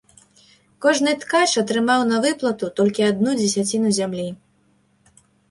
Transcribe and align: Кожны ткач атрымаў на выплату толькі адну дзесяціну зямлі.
Кожны 0.85 1.11
ткач 1.23 1.51
атрымаў 1.63 2.01
на 2.13 2.17
выплату 2.23 2.71
толькі 2.81 3.07
адну 3.11 3.35
дзесяціну 3.43 3.95
зямлі. 4.01 4.27